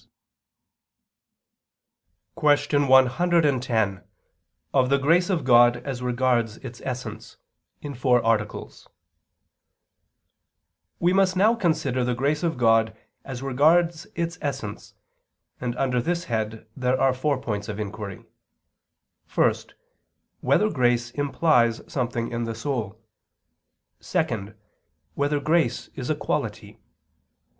________________________QUESTION 2.33 2.87
110 2.87 4.03
OF 4.73 4.89
THE 4.89 4.97
GRACE 4.97 5.29
OF 5.29 5.43
GOD 5.43 5.77
AS 5.85 6.01
REGARDS 6.01 6.57
ITS 6.57 6.81
ESSENCE 6.81 7.37
(In 7.83 7.93
Four 7.93 8.25
Articles) 8.25 8.87
We 10.99 11.13
must 11.13 11.35
now 11.35 11.53
consider 11.53 12.03
the 12.03 12.15
grace 12.15 12.41
of 12.41 12.57
God 12.57 12.97
as 13.23 13.43
regards 13.43 14.07
its 14.15 14.39
essence; 14.41 14.95
and 15.59 15.75
under 15.75 16.01
this 16.01 16.23
head 16.23 16.65
there 16.75 16.99
are 16.99 17.13
four 17.13 17.39
points 17.39 17.69
of 17.69 17.79
inquiry: 17.79 18.25
(1) 19.31 19.53
Whether 20.39 20.71
grace 20.71 21.11
implies 21.11 21.79
something 21.85 22.31
in 22.31 22.45
the 22.45 22.55
soul? 22.55 22.99
(2) 23.99 24.55
Whether 25.13 25.39
grace 25.39 25.89
is 25.89 26.09
a 26.09 26.15
quality? 26.15 26.79